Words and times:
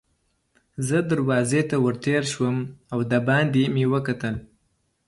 زه 0.87 0.97
دروازې 1.11 1.61
ته 1.69 1.75
ور 1.83 1.95
تېر 2.05 2.23
شوم 2.33 2.57
او 2.93 2.99
دباندې 3.11 3.63
مې 3.73 3.85
وکتل. 3.93 4.35